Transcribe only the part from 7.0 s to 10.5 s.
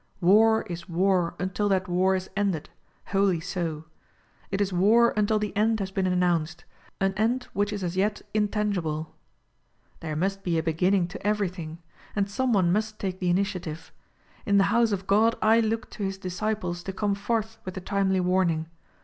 end which is as yet intangible. There must